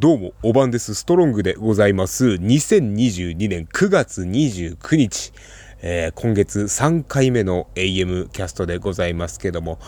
[0.00, 0.94] どうも、おばんです。
[0.94, 2.24] ストロングでございます。
[2.24, 5.30] 2022年9月29日、
[5.82, 9.78] えー、今月3回目の AM キャストでございますけども、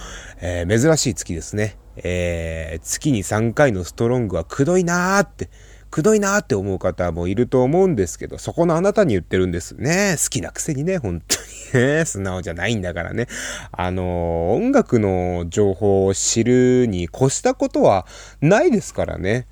[0.42, 1.78] えー、珍しい月ですね。
[1.96, 5.48] えー、月に3回のストロングはくどいなーって、
[5.90, 10.16] くどいなーって思う方もいると思うんですけど、そこのあなたに言ってるんですね。
[10.22, 11.38] 好きなくせにね、本当
[11.78, 12.04] にね。
[12.04, 13.28] 素直じゃないんだからね。
[13.72, 18.06] あのー、音楽の情報を知るに越したことは
[18.42, 19.46] ないですからね。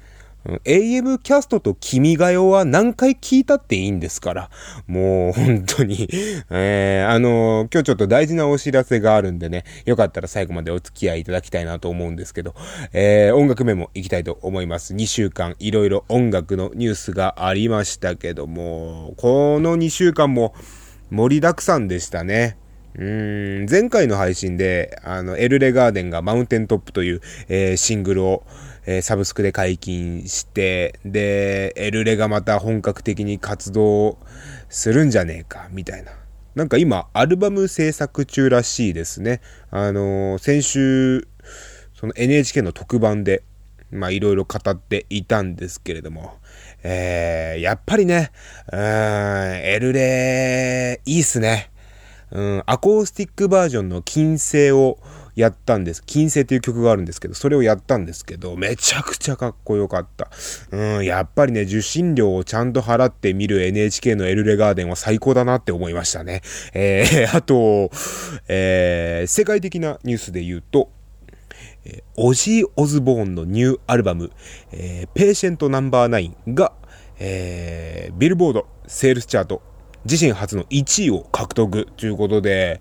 [0.64, 4.50] AM キャストと君が代は何回聞いたっていいんですから。
[4.86, 6.08] もう本当に
[6.50, 12.54] えー、あのー、今日ちょっと大事なお知らせがあるんでね、よかったら最後までお付き合いいただきたいなと思うんですけど、
[12.92, 14.94] えー、音楽メモいきたいと思います。
[14.94, 20.54] 2週間いろいろ音楽のニュースがありましたけども、この2週間も
[21.10, 22.56] 盛りだくさんでしたね。
[22.94, 28.44] うーん、前回の配信で、あの、エルレガーデンがマウンテントップという、えー、シングルを、
[28.86, 34.18] え、サブスクで解禁して、で、エルレがまた本格的に活動
[34.68, 36.12] するんじゃねえか、みたいな。
[36.54, 39.40] なんか今、アルバム制作中らしいですね。
[39.70, 41.28] あの、先週、
[41.94, 43.44] その NHK の特番で、
[43.90, 46.38] まあいろいろ語っていたんですけれども、
[46.82, 48.30] えー、やっぱりね、
[48.72, 51.70] うん、エルレ、いいっすね。
[52.30, 54.98] うん、アコースティックバージョンの金星を
[55.40, 56.02] やったんです。
[56.04, 60.30] 金星っていう曲があるんですけど、それをやったんですけど、めちゃくちゃかっこよかった。
[60.70, 66.42] うん、やっぱりね、受信料をちゃんと払って見る NHK の ELLEGARDEN は最高だなって思いましたね。
[66.74, 67.90] えー、 あと、
[68.48, 70.90] えー、世界的なニュースで言うと、
[71.84, 74.30] えオジー・オズボーンのニューアルバム、
[74.72, 76.72] えー、 Patient Number 9 が、
[77.18, 79.62] えー、ビルボードセールスチャート
[80.04, 82.80] 自身初の1位を獲得ということで、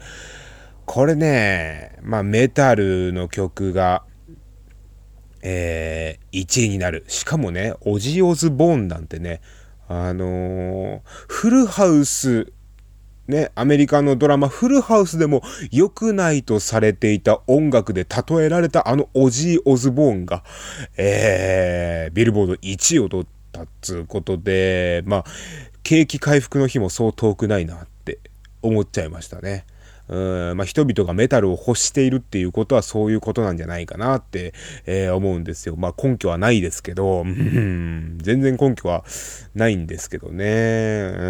[0.91, 4.01] これね、まあメタルの曲が、
[5.43, 7.05] えー、1位になる。
[7.07, 9.39] しかもね、オジオズボーンなんてね、
[9.87, 12.51] あのー、フルハウス、
[13.27, 20.43] ね、アメリカのドラマフルハウスでも良くないとされていた音楽で例えられたあのオジー・オズボーンが、
[20.97, 25.25] えー、ビルボード1位を取ったっつうことで、まあ、
[25.83, 28.17] 景気回復の日もそう遠くないなって
[28.63, 29.67] 思っちゃいましたね。
[30.09, 34.53] うんまあ、人々がメタルを欲しているっていうことはそういうことなんじゃないかなって、
[34.85, 35.75] えー、思うんですよ。
[35.77, 39.03] まあ根拠はないですけど、全然根拠は
[39.53, 41.11] ないんですけどね。
[41.15, 41.25] う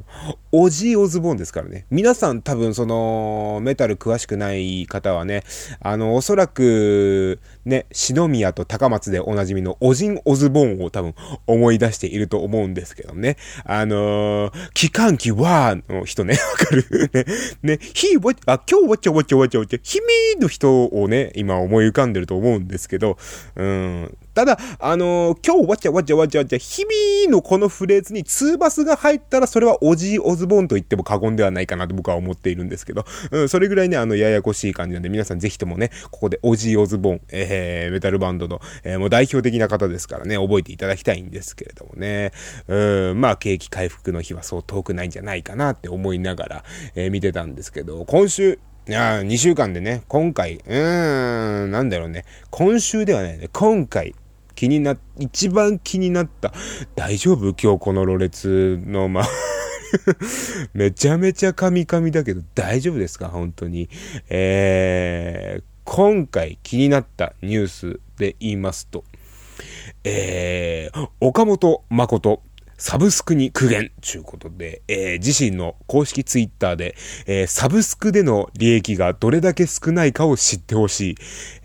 [0.00, 0.04] ん。
[0.52, 1.86] オジー・オズボーンですからね。
[1.90, 5.44] 皆さん多分そのメタル詳しくない方はね、
[5.80, 11.14] あの、おそらくね、篠宮と高松でおなじみのオジン・オズボーンを多分
[11.46, 13.36] 思い出していると思うんですけどね。
[13.64, 17.10] あのー、機関機はの人ね、 わかる？
[17.12, 17.24] ね。
[17.62, 19.98] ね、ひわ、あ、今日わちゃわちゃわちゃわちゃ、ひ
[20.34, 23.16] みの人をね、今思い浮かんでると思うんですけど、
[23.56, 24.16] うん。
[24.34, 42.32] ただ、あのー、今日わちゃわちゃわちゃわちゃ、ひみのこのフレーズにツーバスが入ったら、それはオジー・オズボンと言っても過言ではないかなと僕は思っているんですけど、うん、それぐらいね、あの、ややこしい感じなんで、皆さんぜひともね、ここでオジー・オズボーン、えー、メタルバンドの、えー、もう代表的な方ですからね、覚えていただきたいんですけれどもね、
[42.68, 46.64] うん、まあ、景気回復の日はそう遠くないんじゃないかなって思いながら、
[46.94, 54.16] えー、見てたんですけど、今週、いや2週間でね、今回、うーん、なんだろうね、今週ではないね、今回、
[54.54, 56.52] 気にな、一番気になった。
[56.94, 57.54] 大丈夫？
[57.54, 59.24] 今日このろれつの、ま、
[60.74, 63.28] めちゃめちゃカミカミだけど大丈夫ですか？
[63.28, 63.88] 本当に。
[64.28, 69.04] えー、今回気になったニュースで言いますと、
[70.04, 72.42] えー、岡本誠
[72.82, 81.14] サブスクに苦言ということで、えー、自身の公式ツイッターで、えー、サブスクでの利益がどれだけ少ないかを知ってほしい、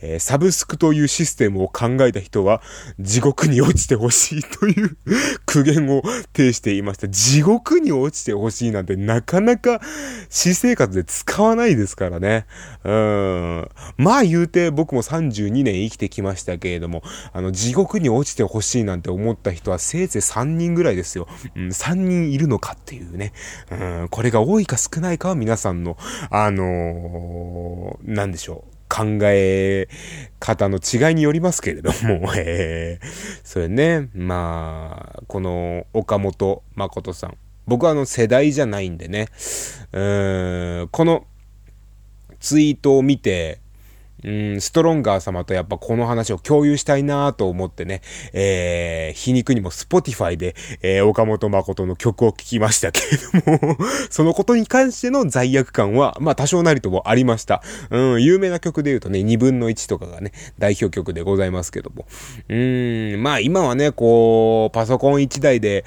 [0.01, 2.61] えー、サブスクというシステムを考えた人は
[2.99, 4.95] 地獄に落ちてほしいという
[5.47, 7.09] 苦言を呈していました。
[7.09, 9.81] 地獄に落ちてほしいなんてなかなか
[10.29, 12.45] 私生活で使わないですからね。
[12.83, 13.69] うん。
[13.97, 17.01] まあ言うて僕も32年生きてきましたけれども、
[17.33, 21.27] あの地獄に落ちてほしいなんて思った人はせいぜい3人ぐらいですですよ。
[21.55, 23.33] うん、3人いるのかっていうね。
[23.71, 25.97] うん、これが多いか少ないかは皆さんの、
[26.29, 28.77] あのー、なんでしょう。
[28.89, 29.89] 考え
[30.39, 33.05] 方の違いによりますけれども、 えー、
[33.43, 37.37] それね、まあ、この岡本誠さん。
[37.65, 39.27] 僕はあの世代じゃないんでね、
[39.91, 39.99] う
[40.85, 41.25] ん、この
[42.39, 43.59] ツイートを見て、
[44.23, 48.01] うん、ストロンガー様とやっぱこの話を共有したいなと思ってね、
[48.33, 53.77] えー、皮肉にも Spotify で、えー、川本真琴の曲を聴きましたけれども
[54.09, 57.61] そのことに関しての罪悪感は、まあ多少なりともありました。
[57.89, 62.05] うん、有名な曲で言うとね、2分の1とかがね、代表曲でございますけども。
[62.49, 65.85] うん、まあ今はね、こう、パソコン1台で、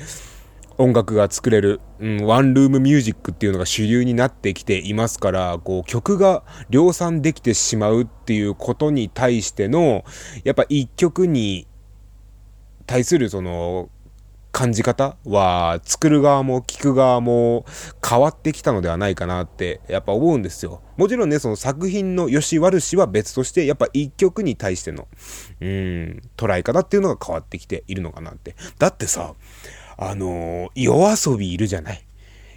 [0.81, 10.05] 音楽が作れる、うん、ワンルームミュージックっていうのが主流になってきていますから、こう曲が量産できてしまうっていうことに対しての、
[10.43, 11.67] やっぱ一曲に
[12.87, 13.91] 対するその
[14.53, 17.67] 感じ方は作る側も聴く側も
[18.03, 20.81] 変わってきたのではないかなってやっぱ思うんですよ。
[20.97, 25.09] もちろんね、その作品の良し悪しは別として、やっぱ一曲に対しての、
[25.61, 28.57] うん、捉え方っていうのが変わってきているのかなって。
[28.79, 29.35] だってさ、
[30.03, 32.03] あのー、夜遊びいるじゃない？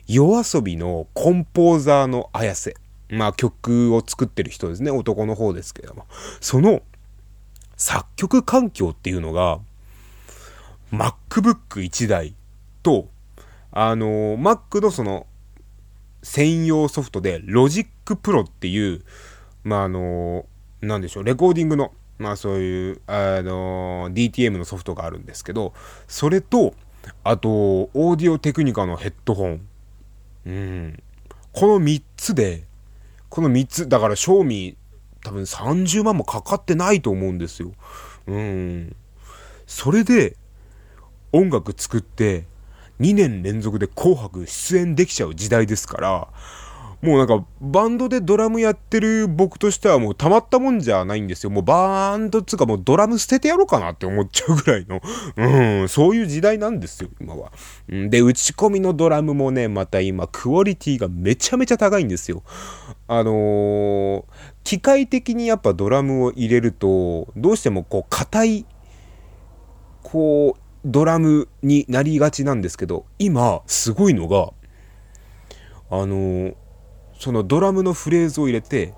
[0.07, 2.73] 夜遊びのコンポーザーの綾瀬。
[3.09, 4.91] まあ曲を作ってる人ですね。
[4.91, 6.05] 男の方ですけども。
[6.39, 6.81] その
[7.75, 9.59] 作曲環境っていうのが、
[10.93, 12.33] MacBook 1台
[12.81, 13.09] と、
[13.71, 15.27] あのー、Mac のその
[16.21, 19.03] 専用ソフトで Logic Pro っていう、
[19.65, 25.73] まああのー、なんでしょう、レコーディングの、まあそういう、あのー、DTM のソフトがあるんですけど、
[26.07, 26.73] それと、
[27.23, 29.67] あと、オーディオテクニカのヘッドホン。
[30.45, 31.03] うん。
[31.51, 32.65] この3つで、
[33.29, 34.77] この3つ、だから賞味
[35.23, 37.71] 多分30万もかかってないと思うんですよ。
[38.27, 38.95] うん。
[39.65, 40.35] それで
[41.31, 42.45] 音楽作って
[42.99, 46.27] 2年連続で紅白出演できちゃう時代ですから、
[47.03, 51.49] もうなんか、バンドでドラムやってる僕としてはもうたまったもんじゃないんですよ。
[51.49, 55.01] もうバーンドつうかもうドラム捨ててやろうかなって思っちゃうぐらいの、
[55.35, 57.51] うん、そういう時代なんですよ、今は。
[57.89, 62.41] で、打ち込みのドラムもね、また今、クオリティがめちゃめちゃ高いんですよ。
[63.09, 64.23] あのー、
[64.63, 68.65] 機械的にやっぱドラムを入れると、どうしてもこう、硬い、
[70.03, 74.53] こう、ドラムになりがちなんですけど、今、すごいのが、
[75.89, 76.62] あのー
[77.23, 78.93] そのドラムのフレーズを入れて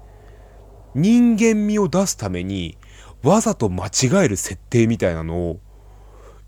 [0.96, 2.76] 人間味を出すために
[3.22, 5.60] わざと間違える設定みたいなのを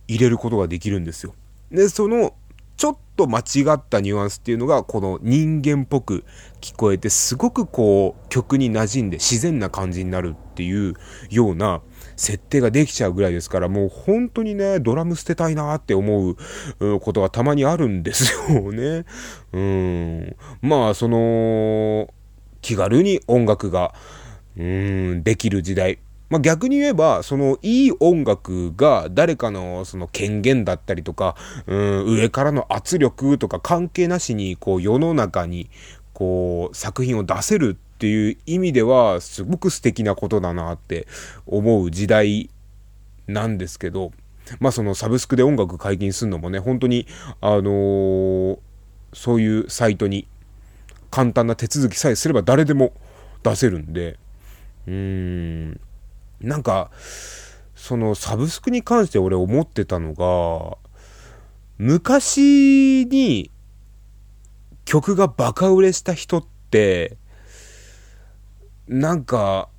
[0.07, 1.35] 入れることができるんですよ。
[1.69, 2.33] でその
[2.77, 6.25] ちょっと間違ったニュアンスっていうのがこの人間っぽく
[6.61, 10.95] 聞こえてすごくこう曲に馴染んで自然な感じになるっていう
[11.29, 11.83] ような
[12.17, 16.35] 設定ができちゃうぐらいですから、もう本当にね、ドラム捨てたいなって思
[16.79, 19.05] うことがたまにあるんですよね。
[19.53, 20.35] うん。
[20.61, 22.13] まあ、その、
[22.61, 23.93] 気軽に音楽が、
[24.57, 25.99] うん、できる時代。
[26.29, 31.35] まあ、逆に言えば、そのいい音楽が誰かのその権限だったりとか、
[31.67, 35.69] うん、上からの圧力とか関係なしに、こう世の中に、
[36.13, 41.07] こう作品を出せるっていう意味ではすごく素敵なことだなって
[41.47, 42.51] 思う時代
[43.25, 44.11] なんですけど
[44.59, 47.07] まあそのサブスクで音楽解禁するのもね本当に
[47.41, 48.59] あのー、
[49.13, 50.27] そういうサイトに
[51.09, 52.93] 簡単な手続きさえすれば誰でも
[53.41, 54.19] 出せるんで
[54.85, 55.79] うーん
[56.39, 56.91] なんか
[57.75, 60.77] そのサブスクに関して俺思ってたのが
[61.79, 63.49] 昔に
[64.85, 67.17] 曲がバカ売れした人って
[68.87, 69.69] なんか、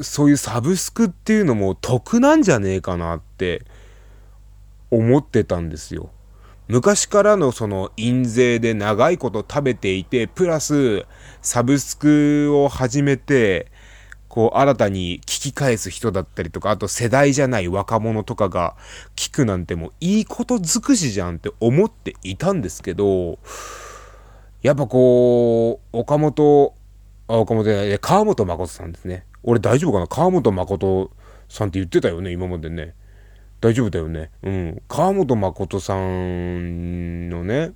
[0.00, 3.64] そういうサブスクっていうのも得なんじゃねえかなって
[4.90, 6.10] 思ってたんですよ。
[6.68, 11.04] 昔からのその印税で長いこと食べていて、プラス
[11.42, 13.70] サブスクを始めて、
[14.28, 18.76] こう新たに聞き返す人だったりとか、あと世代じゃない若者とかが
[19.14, 23.38] 聞くなんてもういいこと尽くしじゃんって思っていたんですけど、
[24.62, 26.72] やっぱこう、岡本
[27.34, 29.24] あ、岡本じゃない、川本誠さんですね。
[29.42, 30.06] 俺大丈夫かな？
[30.06, 31.10] 川本誠
[31.48, 32.94] さんって言ってたよね、今までね。
[33.60, 34.30] 大丈夫だよね。
[34.42, 34.82] うん。
[34.88, 37.72] 川本誠さんのね、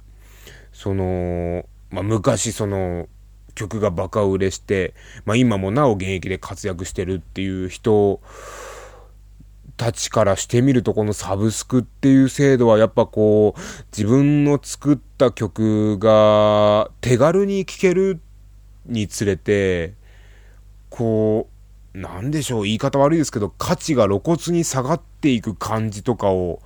[0.73, 3.09] その、まあ、昔その、
[3.55, 4.93] 曲がバカ売れして、
[5.25, 8.21] まあ、今もなお現役で活躍してるっていう人
[9.79, 13.61] たちからしてみると、このサブスクっていう制度はやっぱこう、
[13.97, 18.21] 自分の作った曲が手軽に聴ける
[18.87, 19.95] につれて、
[20.91, 21.49] こ
[21.95, 26.61] う、なんでしょう、言い方悪いですけど、価値が露骨に下がっていく感じとかを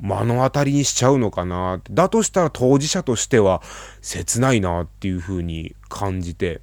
[0.00, 1.80] 目の当たりにしちゃうのかな。
[1.90, 3.62] だとしたら当事者としては
[4.00, 6.60] 切ないなっていう風に感じて。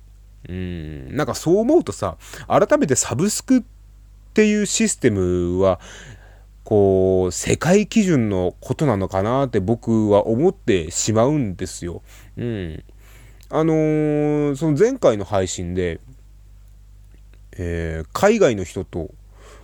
[0.47, 3.63] うん、なんかそう思うとさ、改めてサブスクっ
[4.33, 5.79] ていうシステムは、
[6.63, 12.01] こう、世界基準のことなのかなって僕は思ってしまうんですよ。
[12.37, 12.83] うん。
[13.51, 15.99] あのー、その前回の配信で、
[17.57, 19.09] えー、海外の人と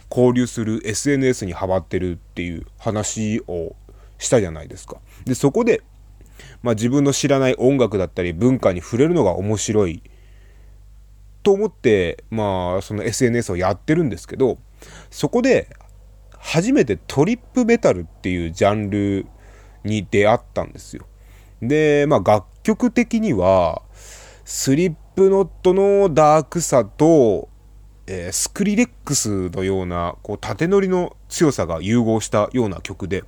[0.10, 3.76] 交流する SNS にハマってるっていう話を
[4.18, 4.98] したじゃないですか。
[5.26, 5.84] で、そこで、
[6.64, 10.02] まあ自分の知らない音楽だったり文化に触れるのが面白い
[11.44, 14.58] と思って、まあその SNS をやってるんですけど、
[15.12, 15.70] そこで
[16.40, 19.28] 初めてトリップメタルっていうジャンル
[19.84, 21.06] に出会ったんですよ。
[21.62, 23.84] で、まあ楽曲的には、
[24.44, 27.48] スリップノットのダークさと、
[28.08, 33.24] えー、スクリレックスのような、こう、縦乗りの強さが融合したような曲で、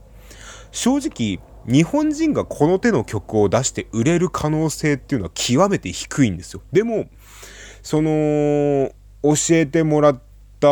[0.71, 1.39] 正直、
[1.71, 6.63] 日本人がこの手の曲を出して売れる可能性っていうのは極めて低いんですよ。
[6.71, 7.05] でも、
[7.83, 8.89] その、
[9.21, 10.21] 教えてもらっ
[10.59, 10.67] た、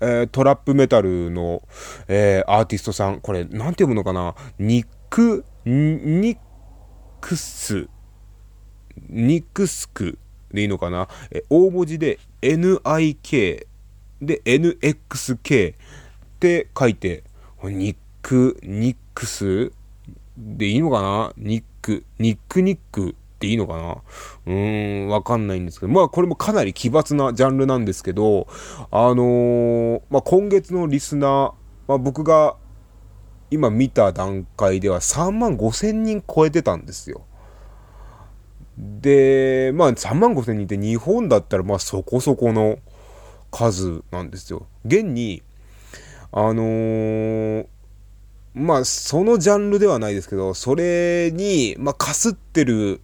[0.00, 1.60] えー、トラップメタルの、
[2.08, 4.34] えー、アーティストさん、これ、なんて読むのかな？
[4.58, 6.38] ニック、ニッ
[7.20, 7.88] クス、
[9.08, 10.18] ニクスク
[10.52, 11.08] でいいのかな？
[11.30, 13.66] え大文字で NIK
[14.20, 15.76] で NXK っ
[16.40, 17.24] て書いて、
[17.62, 19.72] ニック、ニックス
[20.36, 21.32] でいいのかな？
[21.36, 23.96] ニック、ニックニックっていいのかな？
[24.46, 28.48] うーん、わかんないんですけど、まあこれもかなり奇抜なジャンルなんですけど、
[28.90, 31.52] あのー、まあ今月のリスナー、
[31.86, 32.56] まあ僕が
[33.50, 37.24] 今見た段階では3万5千人超えてたんですよ。
[38.78, 42.78] で、まあ3万5千人って日本だったらまあそこそこの
[43.50, 44.66] 数なんですよ。
[44.84, 45.42] 現に、
[46.30, 47.66] あのー、
[48.54, 53.00] まあそのジャンルではないですけど、それに、まあかすってる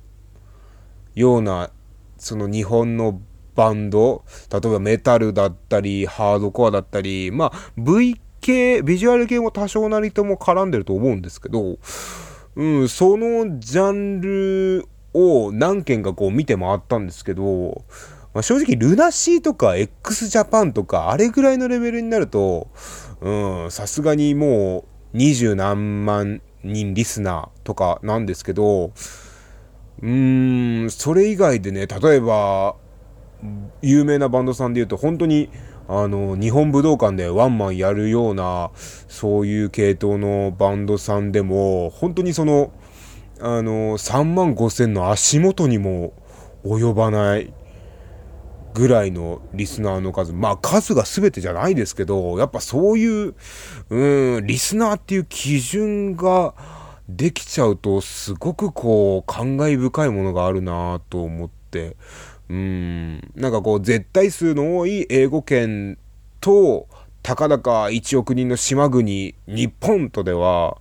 [1.15, 1.71] ような、
[2.19, 3.21] その日本の
[3.57, 11.79] バンド、例えばメタルだったり、ハードコアだったり、まあ V 系、ビジュアル系も多少なりとも絡んでると思うんですけど、
[12.57, 17.85] うん、そのジャンルを何件かこう見て回ったんですけど、
[18.35, 22.69] まあ、正直ルナシーとか x ジャパンとかあれぐらいのレベルになると、
[23.71, 24.85] さすがにもう
[25.17, 28.93] 二十何万人リスナーとかなんですけど、
[30.03, 32.77] うーん、それ以外でね、例えば、
[33.83, 35.51] 有名なバンドさんで言うと、本当に、
[35.87, 38.71] あの、日本武道館でワンマンやるような、
[39.09, 42.73] そういう系統のバンドさんでも、本当にその、
[43.41, 46.13] あの、3万5千の足元にも
[46.65, 47.53] 及ばない
[48.75, 50.33] ぐらいのリスナーの数。
[50.33, 53.35] まあ数が全てじゃないですけど、やっぱそういう、
[53.91, 56.55] うん、リスナーっていう基準が
[57.09, 61.97] できちゃうと、すごくこう、感慨深いものがあるなと思って、
[62.49, 65.99] うん、なんかこう、絶対数の多い英語圏
[66.41, 66.89] と、
[67.23, 70.79] たかだか1億人の島国、日本とでは、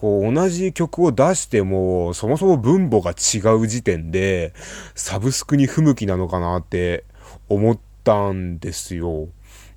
[0.00, 4.54] こう、同じ曲を出しても、そもそも分母が違う時点で、
[4.94, 7.04] サブスクに不向きなのかなって
[7.50, 9.28] 思ったんですよ。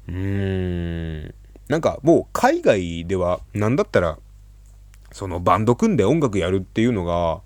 [0.07, 1.33] うーん。
[1.67, 4.17] なんかもう海外では、なんだったら、
[5.11, 7.41] そのバンド組んで音楽やるっていうのが、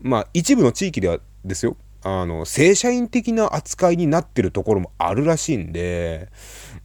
[0.00, 1.76] まあ一部の地域ではですよ。
[2.04, 6.28] あの、正社員的な扱いになってるところもあるらしいんで、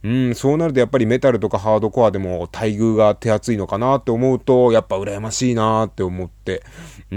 [0.02, 6.62] うん、そうなるとやっぱりメタルとかハードコアでも待遇が手厚いのかなって思うと、やっぱ羨ましいなって思って、
[7.10, 7.16] う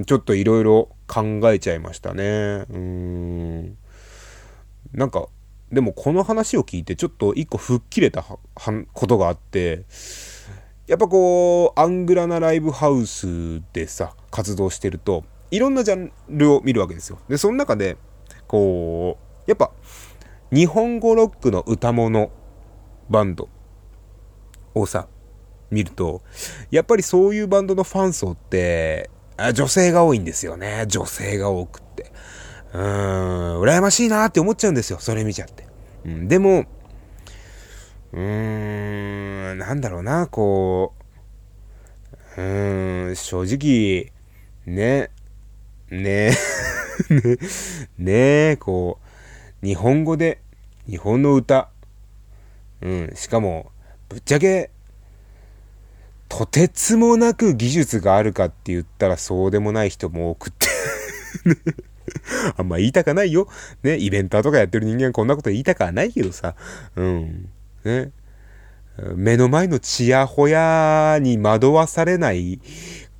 [0.00, 2.64] ん、ちょっといろいろ考えちゃいましたね。
[2.70, 3.76] うん。
[4.94, 5.28] なんか、
[5.70, 9.84] でもこの話を聞いてちょっと一個吹っ切れたことがあって、
[10.86, 17.18] やっぱこう、アングラなライブハウスでさ、活動してると、いろんなジャンルを見るわけですよ。
[17.28, 17.98] で、その中で、
[18.48, 19.70] こう、やっぱ、
[20.50, 22.30] 日本語ロックの歌物
[23.10, 23.50] バンド
[24.74, 25.08] をさ、
[25.70, 26.22] 見ると、
[26.70, 29.10] やっぱりそういうバンドのファン層って、
[29.52, 30.86] 女性が多いんですよね。
[30.88, 32.10] 女性が多くって。
[32.72, 35.00] うーん、羨ましいなって思っちゃうんですよ。
[35.00, 35.66] それ見ちゃって。
[36.06, 36.64] うん、でも、
[38.12, 40.94] うーん、なんだろうな、こ
[42.38, 44.12] う、うーん、正直、
[44.64, 45.10] ね、
[45.92, 47.14] ねえ
[47.98, 48.16] ね、
[48.52, 48.98] え、 こ
[49.62, 50.40] う、日本語で、
[50.88, 51.68] 日本の歌、
[52.80, 53.70] うん、しかも、
[54.08, 54.70] ぶっちゃけ、
[56.30, 60.66] とてつもなく技術があるかって言ったらそうでもない人も多くって
[62.56, 63.48] あんま言いたかないよ。
[63.82, 66.54] ね、イベンターとかやってる人間こんなこと言いたかはないけどさ。
[66.96, 67.50] うん。
[67.84, 68.12] ね。
[69.14, 72.60] 目の前のチヤホヤに惑わされない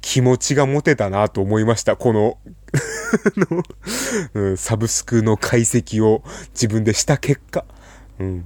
[0.02, 1.96] 気持ちが持てたなと思いました。
[1.96, 2.38] この
[4.34, 7.64] うん、サブスクの解析を自分でした結果、
[8.18, 8.44] うん、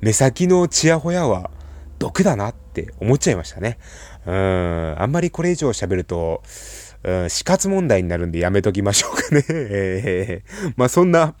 [0.00, 1.50] 目先のチヤホヤは
[1.98, 3.78] 毒だなって思っちゃいましたね。
[4.26, 6.42] うん、あんまりこれ以上喋ると、
[7.02, 9.44] うん、死活問題になるんでやめときましょうかね。
[9.48, 11.34] えー、まあそんな、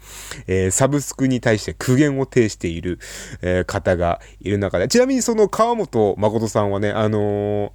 [0.46, 2.98] えー、サブスクに対して苦言を呈している、
[3.42, 7.72] えー、方がいる中で、ちなみにその川本誠さんはね、あの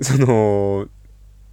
[0.00, 0.88] その、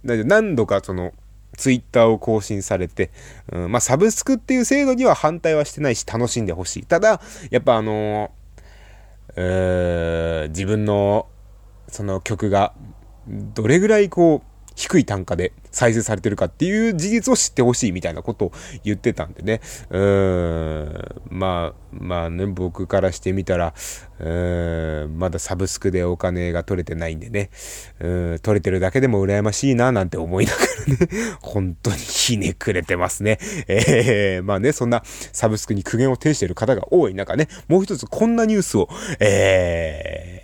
[0.04, 1.12] 何度かその、
[1.56, 3.10] ツイッターを更新されて、
[3.52, 6.82] うん、まあ、サブスクっていう制度には反対はしてないし、楽しんでほしい。
[6.84, 7.20] ただ、
[7.50, 11.26] やっぱあのー、自分の、
[11.88, 12.72] その曲が、
[13.28, 18.52] どれぐらいこう、低い単価で再生されてるかっていう事実を知ってほしいみたいなことを
[18.84, 19.60] 言ってたんでね。
[19.90, 21.22] うーん。
[21.30, 23.74] まあ、まあね、僕からしてみたら、
[24.18, 27.50] うーん、まだサブスクでお金が取れてないんでね。
[28.00, 31.08] うん、取れてるだけでも羨ましいななんて思いながらね、
[31.40, 33.38] 本当にひねくれてますね。
[33.68, 35.02] えー、まあね、そんな
[35.32, 38.88] サブスクに苦言を呈している方が多い中ね、もう一つこんなニュースを、
[39.20, 40.41] えー、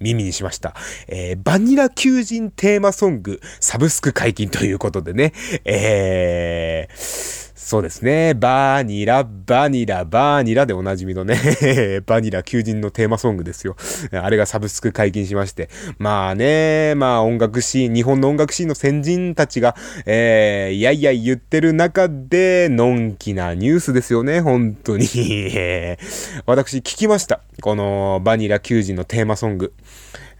[0.00, 0.74] 耳にしました。
[1.06, 5.32] えー、バニラ求人テーマソング、サブスク解禁ということでね、
[5.64, 8.34] えー、そうですね。
[8.34, 11.36] バニラ、バニラ、バニラでおなじみのね
[12.06, 13.76] バニラ求人のテーマソングですよ。
[14.12, 15.68] あれがサブスク解禁しまして。
[15.98, 19.74] まあね、まあ音楽シーン、日本の音楽シーンの先人たちが、
[20.06, 25.04] えー、いやいや言ってる中で、のんきなニュースですよね、本当に
[26.46, 27.40] 私聞きました。
[27.60, 29.72] このバニラ求人のテーマソング。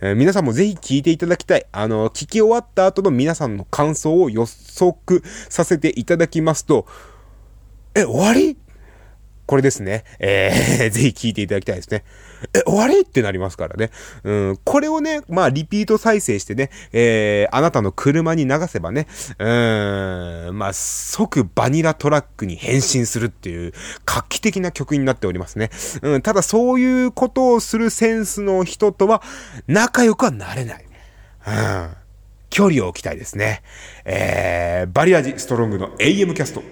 [0.01, 1.67] えー、皆さんもぜひ聞いていただきたい。
[1.73, 6.87] あの、聞き終わった後の皆さんの感想を予測させていただきますと、
[7.95, 8.57] え、終わり？
[9.49, 10.05] これですね。
[10.19, 12.05] えー、 ぜひ聞いていただきたいですね。
[12.53, 13.01] え、終わり？
[13.01, 13.91] ってなりますからね。
[14.23, 19.07] うん、これをね、まあ、リピート再生してね、えー、あなたの車に流せばね、
[19.39, 23.73] うーん、まあ、即バニラトラックに変身するっていう
[24.05, 25.71] 画期的な曲になっておりますね。
[26.03, 29.23] うん、ただそういうことをするセンスの人とは
[29.67, 30.85] 仲良くはなれない。
[31.47, 31.89] うん。
[32.51, 33.63] 距離を置きたいですね。
[34.05, 36.63] えー、バリアジストロングの AM キャスト。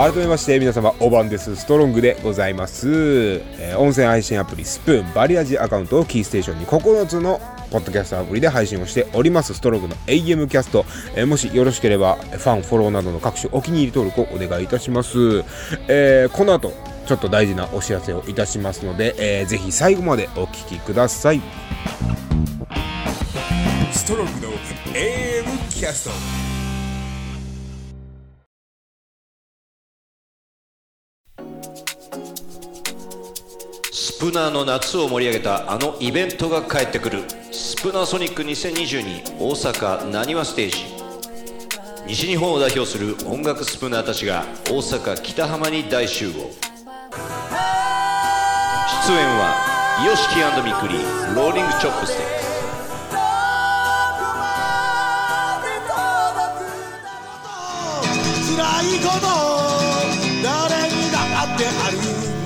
[0.00, 1.56] 改めまして皆様おばんです。
[1.56, 7.38] ストロングでございます、えー、音声配信アプリスプーンバリアジアカウントをキーステーションに9つの
[7.70, 9.52] ポッドキャストアプリで配信をしております。
[9.52, 15.44] ストロングの AM キャスト、えー、もしよろしければファンフォローなどの各種お気に入り登録をお願いいたします、
[15.86, 16.72] えー、この後
[17.04, 21.42] ちょっと大事なお知らせをいたしますので、えー、ぜひ最後までお聞きください。
[23.92, 24.52] ストロングの
[24.94, 26.59] AM キャスト。
[34.20, 37.22] スプナーの夏を盛り上げたあのイベントが帰ってくる。
[37.52, 40.84] スプナーソニック2022大阪なにわステージ。
[42.06, 46.34] 西日本を代表する音楽スプナーたちが大阪北浜に大集合。
[46.34, 46.50] 出演
[49.38, 49.56] は
[50.04, 50.98] YOSHIKI ミクリ
[51.34, 52.40] ローリングチョップスティック。
[58.54, 59.26] 辛いこと
[60.42, 61.16] 誰にだ
[61.54, 61.96] ってある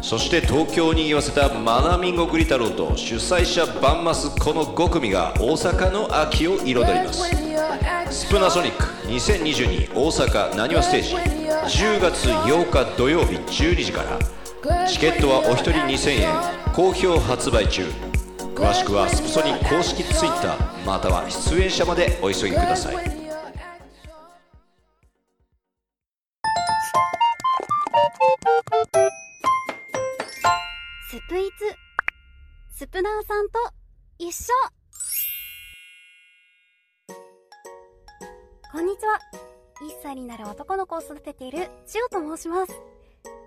[0.02, 7.24] そして東京に言わせたマナミンゴグリ太郎と主催者バンマスこの5組が大阪の秋を彩ります。
[8.10, 11.16] スプナソニック2022大阪なにわステージ。
[11.16, 14.88] 10月8日土曜日12時から。
[14.88, 16.30] チケットはお一人2000円。
[16.74, 18.11] 好評発売中
[18.62, 22.96] 詳しくはスプソニ公式 Twitter または出演者までお急ぎください。
[22.96, 23.02] ス
[31.28, 32.78] プイツ。
[32.78, 33.60] スプナーさんと
[34.20, 34.54] 一緒。
[38.72, 39.20] こんにちは。
[39.82, 42.74] 1歳になる男の子を育てている千代と申します。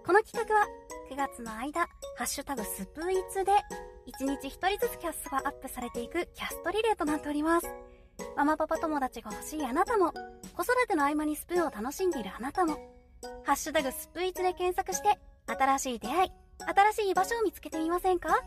[0.04, 0.66] この企画は
[1.08, 1.82] 9月の間、
[2.16, 3.52] ハッシュタグスプイツで
[4.06, 7.66] 1日1人ずつキャストがアップされていくキャストリレーとなっております。
[8.36, 10.12] ママパパ友達が欲しいあなたも、
[10.54, 12.76] 子育ての合間にスプーンを楽しんでいるあなたも、
[13.44, 16.32] ハッシュタグスプイツで検索して、新しい出会い、
[16.92, 18.44] 新しい場所を見つけてみませんか？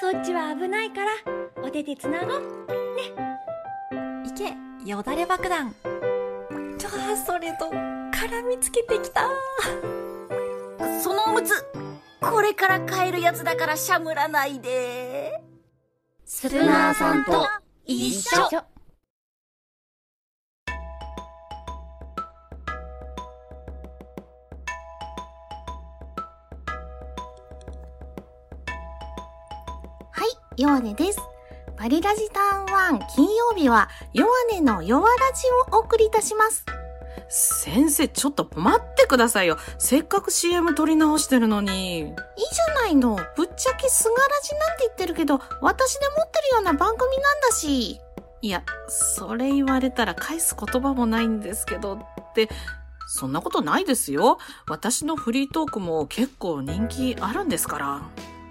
[0.00, 1.10] そっちは危ないから、
[1.62, 2.66] お手手つなごう。
[4.26, 4.54] いけ、
[4.88, 5.74] よだれ爆弾。
[6.78, 9.28] ちょあ、それと、絡みつけてきた。
[11.00, 11.64] そのおむつ、
[12.20, 15.42] これから買えるやつだからしゃむらないで。
[16.26, 17.42] スプナーさんと
[17.86, 18.42] 一緒。
[18.42, 18.66] は
[30.56, 31.18] い、ヨアネです。
[31.78, 36.66] バリラジターン1金曜日は、ヨアネのヨアラジをお送りいたします。
[37.28, 39.56] 先生、ちょっと待ってくださいよ。
[39.78, 41.98] せっかく CM 撮り直してるのに。
[41.98, 43.16] いいじゃないの。
[43.36, 48.00] ぶっちゃけスガラジなんて言ってるけど、私で持ってるような番組なんだし。
[48.42, 51.98] いや、それ言われたら返す言葉もないんですけど、っ
[52.34, 52.48] て、
[53.06, 54.38] そんなことないですよ。
[54.68, 58.02] 私のフリートークも結構人気あるんですから。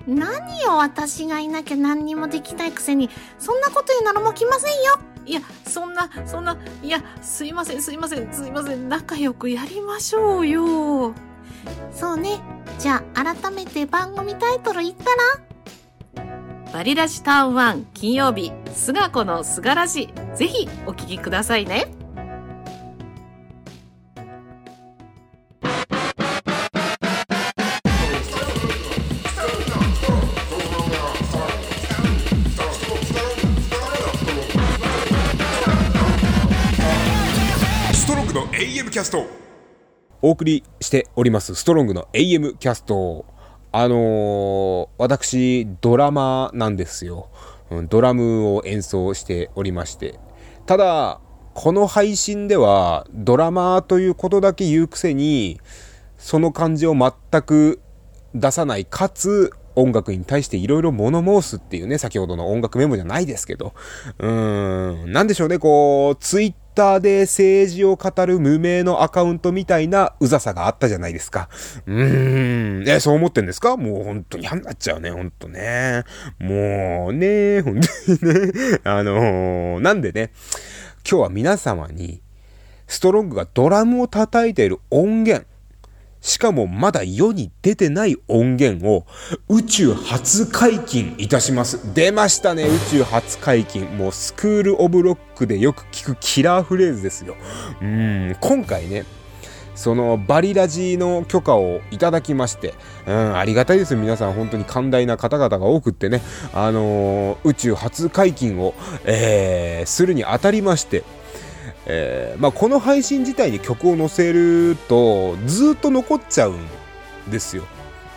[0.07, 4.99] 何よ、私がいなきゃ何にもできないくせに、そんなこと言うならもう来ませんよ。
[5.25, 11.13] いや、そんな、そんな、いや、すいません、すいません、すいません、仲良くやりましょうよ。
[11.91, 12.39] そうね。
[12.79, 15.05] じゃあ、改めて番組タイトル言った
[16.23, 16.31] ら？
[16.71, 20.13] バリラジターン1金曜日、すがこのすがらじ。
[20.35, 21.91] ぜひお聞きくださいね。
[40.29, 43.25] お送りしておりますストロングの AM キャスト。
[43.71, 47.29] あのー私ドラマなんですよ、
[47.89, 50.19] ドラムを演奏しておりまして。
[50.67, 51.19] ただ
[51.55, 55.59] この配信ではドラマーということだけ言うくせに
[56.19, 57.81] その感じを全く
[58.35, 63.73] 出さないかつ音楽に対していろいろ物申すっていうね、先ほどの音楽メモじゃないですけど、
[64.19, 71.49] うーん、なんでしょうね、こう、ツイッターで政治を語る無名のアカウントみたいなうざさがあったじゃないですか。
[71.85, 73.77] うーん、え、そう思ってんですか？
[73.77, 76.03] もう本当に嫌になっちゃうね、本当ね。
[76.39, 80.31] もうね、本当にね、 あのーなんでね、
[81.09, 82.21] 今日は皆様に、
[82.87, 85.45] ストロングがドラムを叩いている音源、
[86.21, 89.05] しかもまだ世に出てない音源を
[89.47, 91.93] 宇宙初解禁いたします。
[91.93, 93.85] 出ましたね、宇宙初解禁。
[93.97, 97.35] もうスクールオブロックでよく聞くキラーフレーズですよ。
[97.81, 99.05] うん、今回ね、
[99.75, 102.73] そのバリラジの許可をいただきまして、
[103.07, 103.95] うん、ありがたいです。
[103.95, 106.21] 皆さん本当に寛大な方々が多くってね、
[106.53, 108.73] あのー宇宙初解禁を、
[109.05, 111.03] えーするにあたりまして、
[111.91, 117.63] えーまあ、この配信自体に曲を載せるとずっと残っちゃうんですよ。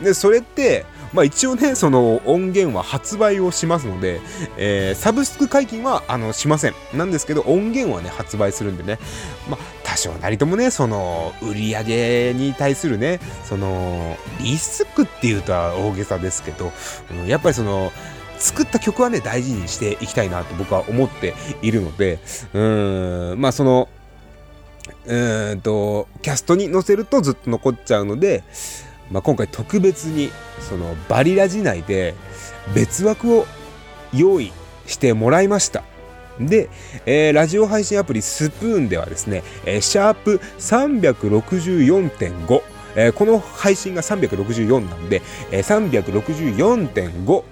[0.02, 4.20] でそれって、まあ、一応ねその音源は発売をしますので、
[4.58, 8.98] えーサブスク解禁はあのしませんなんですけど音源はね発売するんでね、
[9.48, 16.72] まあ、多少なりともねその売り上げに対するねそのリスクっていうとは大げさですけど、
[17.10, 17.92] うんやっぱりその
[18.42, 22.18] 作った曲はね大事にしていきたいなと僕は思っているので
[22.52, 23.88] うーんまあその
[25.06, 28.42] うんとキャストに載せるとずっと残っちゃうので、
[29.10, 32.14] まあ、今回特別にそのバリラジ内で
[32.74, 33.46] 別枠を
[34.12, 34.52] 用意
[34.86, 35.84] してもらいました。
[36.40, 36.68] で、
[37.06, 42.62] えーラジオ配信アプリスプーンではですね、えーシャープ364.5、
[42.96, 47.44] えーこの配信が364なんで、えー364.5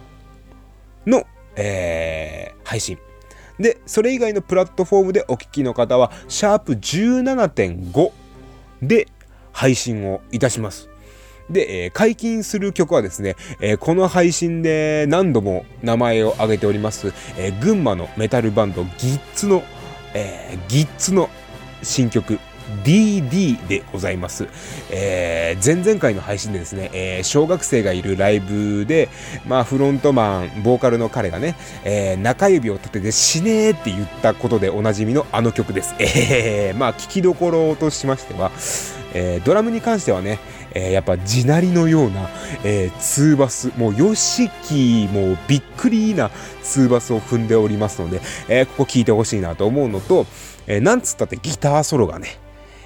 [1.06, 2.98] の、えー配信。
[3.58, 8.12] で、それ以外のプラットフォームでお聞きの方は、シャープ17.5
[8.82, 9.08] で
[9.52, 10.88] 配信をいたします。
[11.50, 19.62] で、えー解禁する曲はですね、えーこの配信で何度も名前を挙げております、えー群馬のメタルバンドギッツの、
[20.14, 21.28] えーギッツの
[21.82, 22.38] 新曲
[22.84, 24.48] DD でございます。
[24.90, 29.08] えー前々回の配信でですね、えー小学生がいるライブで、
[29.46, 35.94] まあ、フロントマン、ボーカルの彼がね、えー中指を立てて死ねーって言ったことでおなじみのあの曲です。
[35.98, 38.50] えーまあ、聞きどころとしましては、
[39.14, 40.38] えードラムに関してはね、
[40.72, 42.28] えーやっぱ地鳴りのような、
[42.64, 46.30] えーツーバス、もうヨシキもびっくりな
[46.62, 50.26] ツーバスを踏んでおりますので、えーここ聞いてほしいなと思うのと、
[50.66, 52.38] えーなんつったってギターソロがね、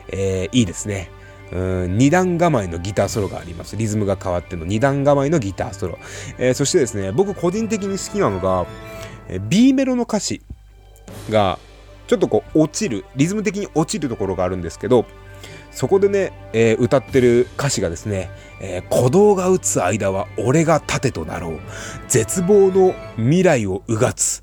[0.08, 1.10] えーいいですね。
[1.52, 3.76] うん二段構えのギターソロがあります。
[3.76, 5.98] リズムが変わっての二段構えのギターソロ。
[6.38, 8.66] えーそしてですね、僕個人的に好きなのが、
[9.28, 10.42] えー B メロの歌詞
[11.30, 11.58] が
[12.06, 15.06] ちょっとこう落ちる、リズム的に落ちるところがあるんですけど、
[15.70, 21.60] そこでね、えー、歌ってる歌詞がですね、えー、鼓動が打つ間は俺が盾となろう。
[22.08, 24.40] 絶望の未来をうがつ。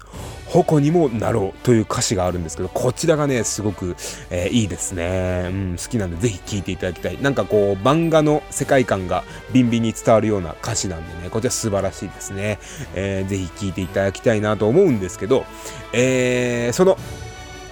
[0.51, 3.95] 矛にもなろうという歌詞があるんですけど、こちらがね、すごく、
[4.29, 5.45] えー、いいですね。
[5.47, 7.21] うん、好きなんでぜひ聴いていただきたい。
[7.21, 12.59] なんかこう、漫画の世界観がビンビンに伝わるような歌詞なんでね、こちら素晴らしいですね。
[12.93, 15.45] えー、ぜひ聴いていただきたいなと思うんですけど、
[15.93, 16.97] えー、その、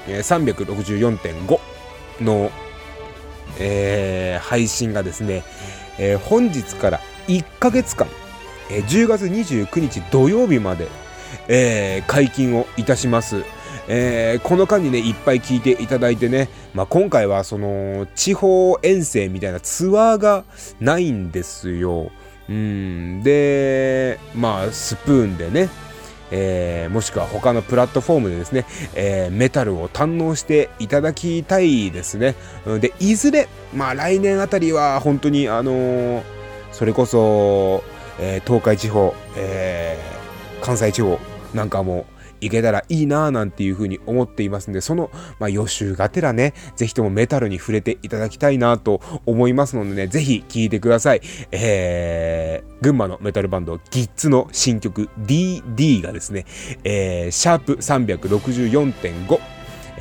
[0.07, 1.59] えー、364.5
[2.23, 2.51] の、
[3.59, 5.43] えー、配信がですね、
[5.97, 8.07] えー、本日から1ヶ月間、
[8.71, 10.87] えー、10月29日土曜日まで、
[11.49, 13.43] えー、解禁をいたします。
[13.91, 20.43] えー、この間にね、いっぱい聞いていただいてね、まあ、今回はその、地方遠征みたいなツアーが
[20.79, 22.11] ないんですよ。
[22.47, 25.69] うん、で、まあ、スプーンでね、
[26.31, 32.35] えー、もしくは他のプラットフォームでですね、えー、メタルを堪能していただきたいですね。
[32.79, 36.21] で、いずれ、まあ来年あたりは本当にあのー、
[36.71, 37.83] それこそ、
[38.19, 39.97] え東海地方、え
[40.61, 41.17] 関西地方
[41.53, 42.05] なんかもう
[42.41, 45.09] いけたらいいなぁなんていうふうに思っていますんで、その、
[45.39, 51.21] まあ、予習がてらね、ぜひともメタルに触れていただきたいなと思いますのでね、ぜひ聴いてください。
[51.51, 56.45] えー、群馬のメタルバンド、ギッツの新曲 DD がですね、
[56.83, 59.39] えー、シャープ364.5、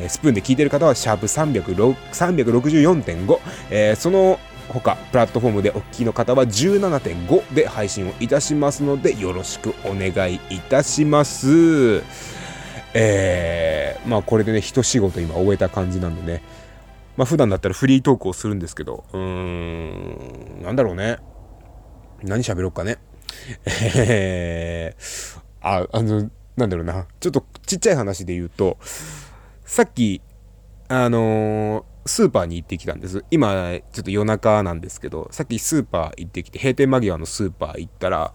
[0.08, 3.38] スプーンで聴いてる方はシャープ364.5、
[3.70, 12.02] えー、その他プラットフォームでお聞きの方は17.5で配信をいたしますのでよろしくお願いいたします。
[12.94, 16.42] えー、まあこれでね一仕事今終えた感じなんでね。
[17.16, 21.18] まあ普段だったらフリートークをするんですけどうーんなんだろうね。
[22.22, 22.98] 何喋ろうかね。
[23.96, 27.06] えー、ああのなんだろうな。
[27.20, 28.78] ちょっとちっちゃい話で言うと
[29.64, 30.20] さっき
[30.88, 33.24] あのースーパーに行ってきたんです。
[33.30, 38.34] 今、ちょっと夜中なんですけど、さっきスーパー行ってきて、閉店間際のスーパー行ったら、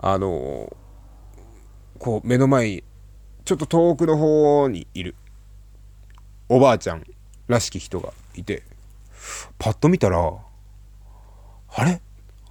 [0.00, 0.76] あの
[1.98, 2.84] こう、目の前、
[3.44, 5.14] ちょっと遠くの方にいる、
[6.48, 7.04] おばあちゃん
[7.46, 8.62] らしき人がいて、
[9.58, 10.18] パッと見たら、
[11.70, 12.00] あれ？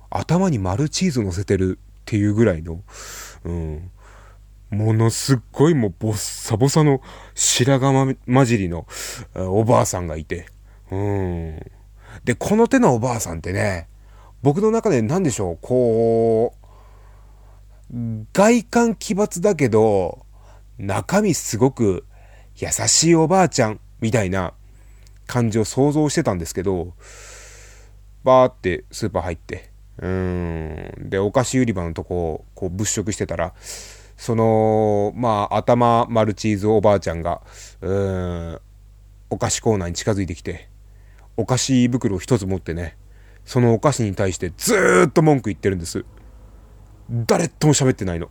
[0.09, 2.81] 頭に丸チーズ乗せてるっていうぐらいの、
[3.43, 3.91] うん、
[4.69, 7.01] ものすっごいもうボッサボサの
[7.35, 8.85] 白髪混じりの
[9.35, 10.47] おばあさんがいて。
[10.91, 11.59] うん。
[12.23, 13.87] で、この手のおばあさんってね、
[14.41, 16.53] 僕の中で何でしょう、こ
[17.91, 17.95] う、
[18.33, 20.25] 外観奇抜だけど、
[20.77, 22.05] 中身すごく
[22.55, 24.53] 優しいおばあちゃんみたいな
[25.25, 26.93] 感じを想像してたんですけど、
[28.23, 30.91] バーってスーパー入って、うん。
[31.09, 33.53] で、お菓子売り場のとこをこう物色してたら、
[34.17, 37.41] その、まあ、頭マルチーズおばあちゃんが、
[37.81, 38.59] うん、
[39.29, 40.69] お菓子コーナーに近づいてきて、
[41.37, 42.97] お菓子袋を一つ持ってね、
[43.45, 46.03] そのお菓子に対してずっと文句言ってるんです。
[47.09, 48.29] 誰とも喋ってないの。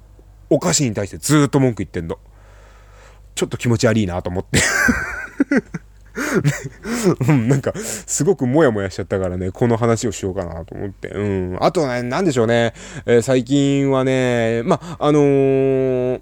[0.50, 2.18] お菓子に対してずっと文句言ってんの。
[3.34, 4.58] ちょっと気持ち悪いなと思って
[7.28, 11.08] うん、なんか、すごくモヤモヤしちゃったからね、この話をしようかなと思って。
[11.08, 11.58] うん。
[11.60, 12.72] あとね、なんでしょうね。
[13.04, 16.20] えー、最近はね、ま、あのー、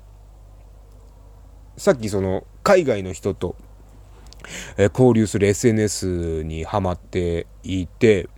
[1.77, 3.57] さっきその、海外の人と、
[4.77, 8.29] えー、交流する SNS にハマっていて、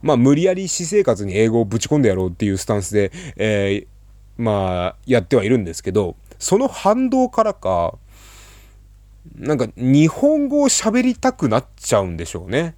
[0.00, 7.98] まあ、無理やり私生活に英語をぶち込んでやろうっていうスタンスで、えー、まあ、やってはいるんですけど、その反動からか、
[9.36, 12.74] なんか日本語を喋りたくなっちゃうんでしょうね。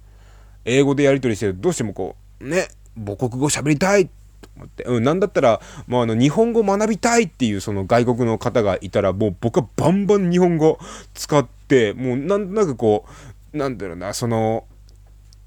[0.63, 4.11] 英語でやり取りしてるとどうしてもこう、ね、母国語喋りたいと
[4.55, 10.79] 思って、うん、なんだったら、もうあの、日本語学びたいっていうその外国の方がいたら、もう僕はバンバン日本語
[11.13, 13.05] 使って、もうなんとなくこ
[13.53, 14.65] う、なんだろうな、その、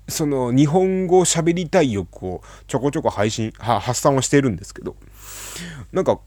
[0.08, 4.96] その日本語を喋りたい欲をちょこちょこ配信、は発散はしてるんですけど、
[5.92, 6.20] なんか、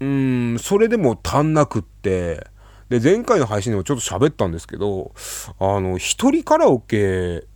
[0.00, 2.46] うん、それでも足んなくって、
[2.92, 5.12] で、前回の配信でもちょっと喋ったんですけど、
[5.58, 7.46] あの、一人カラオケ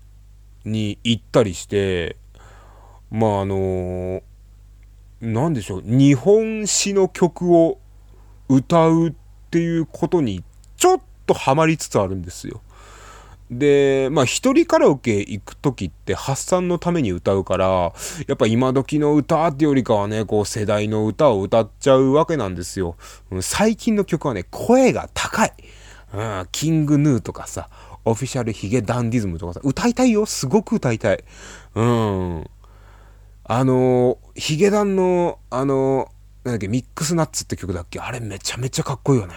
[0.64, 2.16] に行ったりして、
[3.10, 4.22] まああの、
[5.20, 7.78] 何でしょう、日本史の曲を
[8.48, 9.14] 歌うっ
[9.50, 10.42] ていうことに
[10.78, 12.62] ちょっとハマりつつあるんですよ。
[13.50, 17.92] で、まあ一人カラオケ行く時って発散のために歌うから、
[18.26, 22.96] やっぱ今時の歌ってよりかはね、こう世代の歌を歌っちゃうわけなんですよ。
[23.40, 25.52] 最近の曲はね、声が高い。
[26.14, 27.68] うん、キングヌーとかさ、
[28.04, 30.26] オフィシャルヒゲダンディズムとかさ、歌いたいよ。
[30.26, 31.24] すごく歌いたい。
[31.74, 32.46] うん。
[33.44, 36.08] あの、ヒゲダンの、あの、
[36.44, 37.98] なんだっけ、ミックスナッツって曲だっけ？
[37.98, 39.34] あれめちゃめちゃかっこいいよね。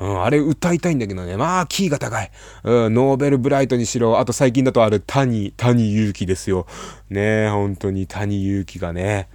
[0.00, 1.36] うん、あれ歌いたいんだけどね。
[1.36, 2.30] まあ、キーが高い。
[2.64, 6.66] うん、ノーベルブライトにしろ、あと最近だとある谷、谷祐希ですよ。
[7.10, 9.28] ねえ本当に谷祐希がね。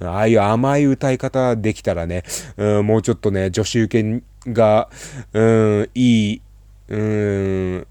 [0.00, 2.24] ああいう甘い歌い方できたらね、
[2.56, 4.22] うん、もうちょっとね、女子受け
[4.52, 4.88] が、
[5.32, 6.42] うん、いい、
[6.88, 7.86] うん、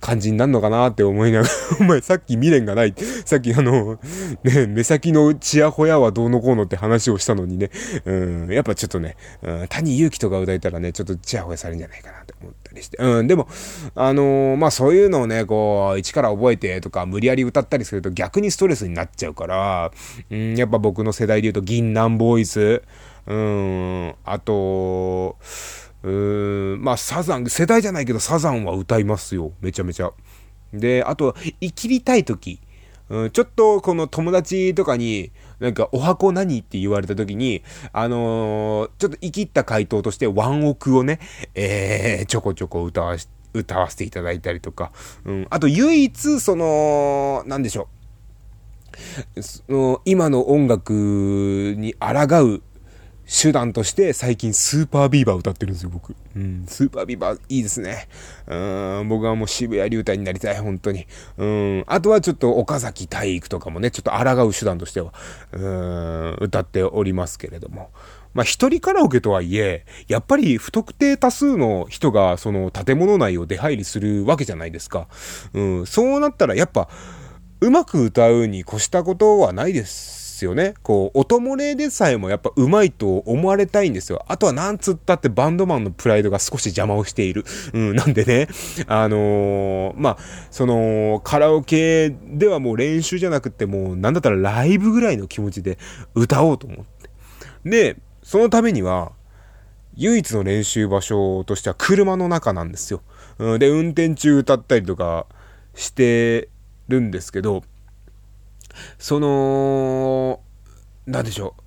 [0.00, 2.94] 感じになるのかなって思いながら、 お前さっき未練がない。
[3.24, 3.98] さっきあの、
[4.44, 7.70] ね、目先のチヤホヤはどうのこうのって話をしたのにね、
[8.04, 8.12] う
[8.46, 12.98] ん、やっぱちょっとね、うん、谷祐希とか歌えたらね、ちょっとチヤホヤされるんじゃないかなって思ったりして。
[12.98, 13.48] うん、でも、
[13.94, 19.90] あのー、まあそういうのをね、こう、一から覚えてとか、無理やり歌ったりすると逆にストレスになっちゃうから、
[20.30, 22.82] うん、やっぱ僕の世代で言うと、銀杏ボーイズ、
[23.26, 25.36] うん、あと、
[26.02, 29.52] うん、まあサザン、世代じゃないけどサザンは歌いますよ。
[29.60, 30.12] めちゃめちゃ。
[30.72, 32.60] で、あと、生きりたい時。
[33.08, 41.18] うん、ちょっとこの友達とかに、なんか、お箱何って言われた時に、あのー、ちょっと生きった回答としてワンオクをね、
[41.54, 44.92] えー、ちょこちょこ歌わし、歌わせていただいたりとか、
[45.24, 47.88] うん、あと唯一、その、なんでしょ
[49.36, 49.42] う。
[49.42, 50.92] その今の音楽
[51.76, 52.62] に抗う
[53.28, 56.16] 手段として最近スーパービーバー歌ってるんですよ、僕。
[56.34, 58.08] うん、スーパービーバーいいですね。
[58.46, 58.54] う
[59.04, 61.06] ん、僕はもう渋谷龍太になりたい、本当に。
[61.36, 65.12] うん、あとはちょっと岡崎体育とかもね、ちょっと抗う手段としては、
[65.52, 67.90] うん、歌っておりますけれども。
[68.32, 75.06] まあ、一人カラオケとはいえ、やっぱり不特定多数の人がその建物内を出入りするわけじゃないですか。
[75.52, 76.88] うん、そうなったらやっぱ、
[77.60, 80.74] うまく歌うに越したことはないですですよね。
[80.82, 84.24] こう、音漏れでさえもやっぱ上手いと思われたいんですよ。
[84.28, 87.44] あとはなんつったってバンドマンのプライドが少し邪魔をしている。
[87.72, 88.46] うん、 なんでね、
[88.86, 90.18] あのー、まあ、
[90.52, 95.76] その、カラオケではもう練習じゃなくてもう、なんだったらライブぐらいの気持ちで
[96.14, 97.10] 歌おうと思って。
[97.68, 99.12] で、そのためには、
[99.96, 103.02] 唯一の練習場所としては車の中なんですよ。
[103.38, 105.26] うん、で、運転中歌ったりとか
[105.74, 106.48] して
[106.86, 107.64] るんですけど、
[108.98, 110.40] その、
[111.06, 111.62] なんでしょう。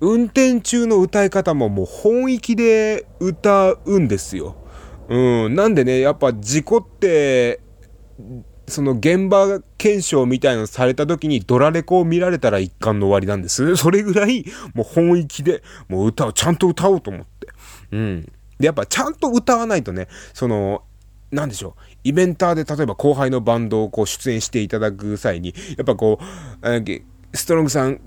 [0.00, 4.56] 運転中の歌い方ももう本域で歌うんですよ。
[5.08, 5.54] うん。
[5.54, 7.60] なんでね、やっぱ事故って、
[8.68, 13.76] その現場検証みたいのされた時にドラレコを見られたら一貫の終わりなんです。
[13.76, 17.48] それぐらいもう本域でもう歌を、ちゃんと歌おうと思って。
[17.92, 18.32] うん。
[18.58, 20.82] で、やっぱちゃんと歌わないとね、その、
[21.30, 21.82] なんでしょう？
[22.04, 28.00] イベンターで例えば後輩のバンドをこう出演していただく際に、やっぱこう、ストロングさん、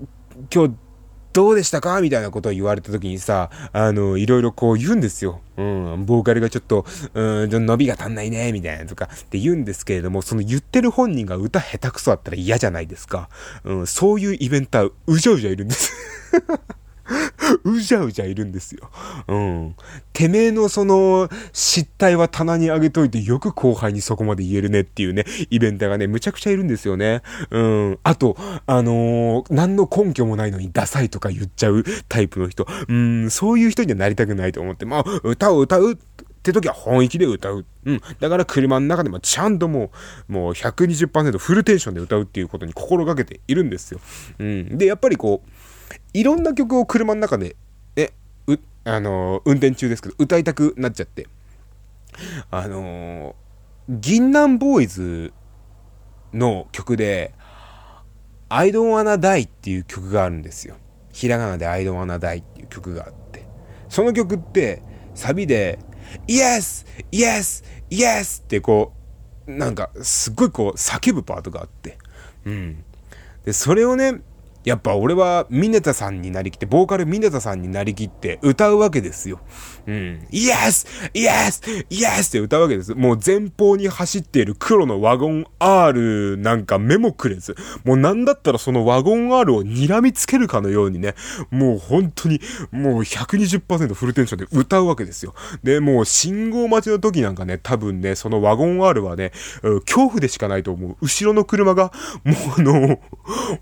[0.52, 0.74] 今日
[1.32, 2.00] どうでしたか？
[2.00, 5.40] みたいなことを言われた時にさ、あの、いろいろこう言うんですよ。
[5.56, 13.30] うん、ボーカルがちょっと、うん、伸びが足んないね、みたいなとかって言うんですけれども、その言ってる本人が歌下手くそだったら嫌じゃないですか。
[13.64, 15.92] うん、そういうイベンター、うじゃうじゃいるんです
[17.64, 18.90] うじゃうじゃいるんですよ。
[19.28, 19.74] うん。
[20.12, 27.22] てめえのその失態は棚に上げといてよく後輩にそこまで言えるねっていうね、イベントがね、むちゃくちゃいるんですよね。
[27.50, 27.98] うん。
[28.02, 28.36] あと、
[28.66, 32.66] あのー、何の根拠もないのにダサいとか言っちゃうタイプの人。
[32.88, 35.96] うん、そういう人にはなりたくないと思って、まあ、歌を歌うっ
[36.42, 37.64] て時は本気で歌う。
[37.84, 38.00] うん。
[38.18, 39.92] だから車の中でもちゃんとも
[40.28, 44.00] う、もう120%フルテンションで歌うっていうことに心がけているんですよ。
[44.40, 44.76] うん。
[44.76, 45.48] で、やっぱりこう、
[46.14, 47.56] いろんな曲を車の中で、
[47.96, 48.12] え、
[48.46, 51.26] う、あのー、運転中ですけど、歌いたくなっちゃって、
[52.50, 55.32] あのー、銀杏ボーイズ
[56.32, 57.34] の曲で、
[58.48, 60.76] I don't wanna die っていう曲があるんですよ。
[61.12, 63.46] ひらがなで I don't wanna die っていう曲があって、
[63.88, 64.82] その曲って、
[65.14, 65.78] サビで、
[66.26, 66.86] Yes!
[67.10, 67.64] Yes!
[67.90, 68.42] Yes!
[68.42, 68.92] ってこ
[69.46, 71.98] う、なんか、すっごいこう、叫ぶパートがあって、
[72.44, 72.84] うん。
[73.44, 74.20] で、それをね、
[74.64, 79.40] やっぱ俺はミネタさんになりきって、ボーカルミネタさんになりきって歌うわけですよ。
[79.86, 80.26] うん。
[80.30, 82.94] イエスイエスイエスって歌うわけです。
[82.94, 91.14] もう前方に走っている黒のワゴン R なんか目もくれず、もうなんだったらそのワゴン R を睨みつけるかのようにね、
[91.50, 95.34] もう本当にもう120%フルテンションで歌うわけですよ。
[95.62, 100.96] で、もう信号待ちの時なんかね、多分ね、そのワゴン R はね、恐怖でしかないと思う。
[101.00, 101.92] 後ろの車が、
[102.24, 103.00] もうあの、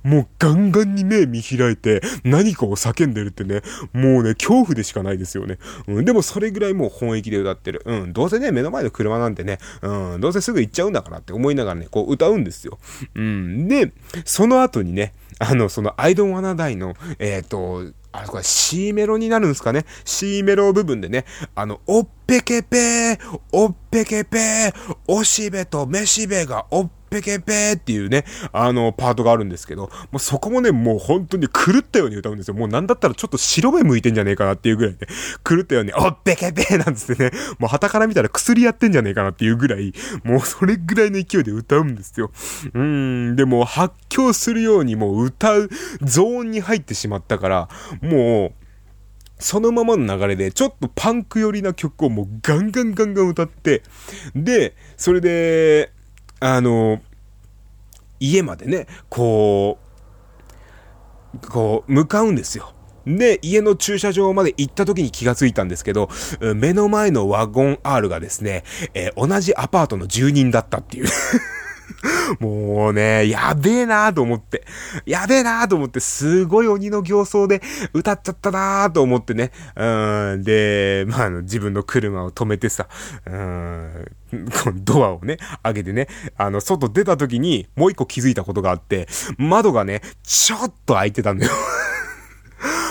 [0.02, 5.58] もうガンガンに目見開いて何かを叫んでるってね、もうね、恐怖でしかないですよね。
[5.86, 7.82] うん、でもそれぐらいもう本域で歌ってる。
[7.84, 12.78] うん、どうせね、目の前の車なんてね、うん、どうせすぐ行っちゃうんだからって思いながらね、こう歌うんですよ。
[13.14, 13.92] うん、で、
[14.24, 32.54] その後にね、あの、その、I don't wanna die の、えっ、ー、と、あれ、これ C メロになるんですかね ?C メロ部分でね、あの、おっぺけぺー、おっぺけぺー、おしべとめしべがおっぺけぺーっていうね、あの、パートがあるんですけど、もうそこもね、もう本当に狂ったように歌うんですよ。
[32.54, 34.98] もうなんだったらちょっと白目向いてんじゃねえかなっていうぐらいね、
[35.44, 39.92] 狂ったように、おっぺけぺーなんつってね、もう旗から見たら薬やってんじゃねえかなっていうぐらい、
[40.24, 42.30] もうそれぐらいの勢いで歌うんですよ。
[42.74, 45.68] うーん、でも発狂するようにもう歌う
[46.02, 47.68] ゾーンに入ってしまったから、
[48.00, 48.60] もう、
[49.40, 53.82] そのままの流れで、ちょっとパンク寄りな曲をもうガンガンガンガン歌って、
[54.36, 55.92] で、それで、
[56.40, 57.00] あの、
[58.18, 59.78] 家までね、こ
[61.34, 62.72] う、こう、向かうんですよ。
[63.06, 66.08] で、家の駐車場まで行った時に気がついたんですけど、
[66.54, 68.64] 目の前のワゴン R がですね、
[68.94, 71.06] えー、同じアパートの住人だったっていう
[72.40, 74.64] もうね、やべえなーと思って、
[75.06, 77.60] やべえなーと思って、すごい鬼の形相で
[77.92, 82.88] 歌っちゃったなーと思ってね、うん、で、まあ、自分の車を止めてさ、
[83.26, 84.06] うん、
[84.84, 91.52] ドアをね、開けてね、あの、外出た時にもう一個気づいたことがあって、窓がね、ちょっと開いてたんだよ。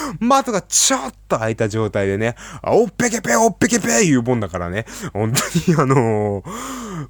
[0.19, 6.43] 窓がちょっと開いた状態でね、おっぺけぺおっぺけぺ言うもんだからね、本当にあのー、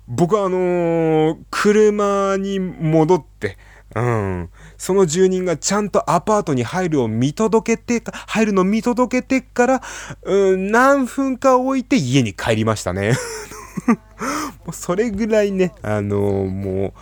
[0.07, 3.57] 僕はあのー、車に戻って、
[3.95, 4.49] うん。
[4.77, 9.81] その住人がちゃんとアパートに入るを見届けて、入るの見届けてから、
[10.23, 13.13] うん、何分か置いて家に帰りましたね。
[14.65, 16.93] もうそれぐらいね、あのー、もう、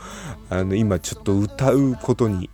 [0.49, 2.49] あの、今ちょっと歌うことに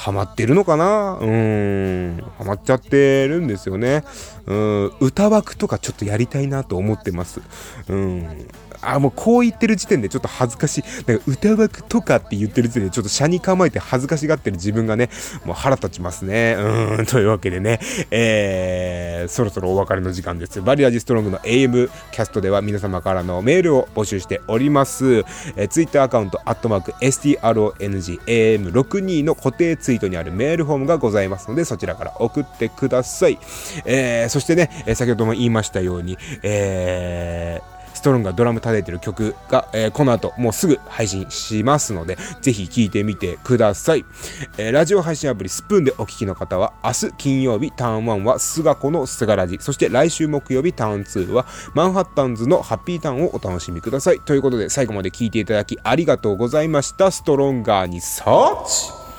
[0.00, 4.02] ハマってるのかなうん、ハマっちゃってるんですよね。
[4.46, 7.42] うん、歌枠とかちょっとやりたいなと思ってます。
[7.88, 8.48] うん。
[8.82, 10.82] あ、もうこう言ってる時点でちょっと恥ずかしい。
[11.06, 15.10] なんか歌枠とかって言ってる時点でちょっと車に構えて恥ずかしがってる自分がね、
[15.44, 16.56] もう腹立ちますね。
[16.58, 20.62] うん、というわけでね、えー、そろそろお別れの時間です。
[20.62, 25.24] バリアジストロングの AM キャストでは皆様からのメールを募集しております。
[25.56, 33.38] えー、ツイッターアカウント、アットマーク、strongam62 の固定ツイートにあるメールフォームがございますので、そちらから送ってください。
[33.84, 44.06] えー、そしてね、先ほども言いましたように、えー、ストロンがドラム叩いてる曲が、えー、この後もうすぐ配信しますので、ぜひ聴いてみてください。
[44.56, 51.44] えー、ラジオ配信アプリスプーンでお聴きの方は、明日金曜日ターン1はスガコのスガラジ、そして来週木曜日ターン2は
[51.74, 54.20] マンハッタンズのハッピーターンをお楽しみください。
[54.20, 57.10] ということで最後まで聴いていただきありがとうございました。
[57.10, 59.09] ストロンガーにサーチ